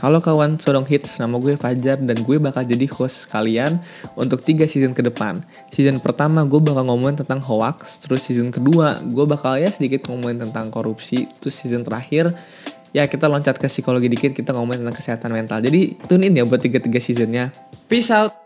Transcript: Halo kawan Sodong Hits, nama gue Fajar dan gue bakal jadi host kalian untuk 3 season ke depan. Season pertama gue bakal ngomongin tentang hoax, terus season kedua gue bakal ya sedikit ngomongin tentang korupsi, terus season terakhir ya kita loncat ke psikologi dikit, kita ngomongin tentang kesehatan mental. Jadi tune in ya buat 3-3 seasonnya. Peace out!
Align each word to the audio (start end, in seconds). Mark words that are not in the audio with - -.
Halo 0.00 0.16
kawan 0.24 0.56
Sodong 0.56 0.88
Hits, 0.88 1.20
nama 1.20 1.36
gue 1.36 1.60
Fajar 1.60 2.00
dan 2.00 2.16
gue 2.24 2.40
bakal 2.40 2.64
jadi 2.64 2.88
host 2.88 3.28
kalian 3.28 3.76
untuk 4.16 4.40
3 4.40 4.64
season 4.64 4.96
ke 4.96 5.04
depan. 5.04 5.44
Season 5.68 6.00
pertama 6.00 6.40
gue 6.48 6.56
bakal 6.56 6.88
ngomongin 6.88 7.20
tentang 7.20 7.44
hoax, 7.44 8.00
terus 8.00 8.24
season 8.24 8.48
kedua 8.48 8.96
gue 9.04 9.28
bakal 9.28 9.60
ya 9.60 9.68
sedikit 9.68 10.08
ngomongin 10.08 10.48
tentang 10.48 10.72
korupsi, 10.72 11.28
terus 11.36 11.52
season 11.52 11.84
terakhir 11.84 12.32
ya 12.96 13.04
kita 13.12 13.28
loncat 13.28 13.60
ke 13.60 13.68
psikologi 13.68 14.08
dikit, 14.08 14.32
kita 14.32 14.56
ngomongin 14.56 14.88
tentang 14.88 14.96
kesehatan 14.96 15.36
mental. 15.36 15.60
Jadi 15.60 16.00
tune 16.08 16.32
in 16.32 16.32
ya 16.32 16.48
buat 16.48 16.64
3-3 16.64 16.96
seasonnya. 16.96 17.52
Peace 17.84 18.08
out! 18.08 18.39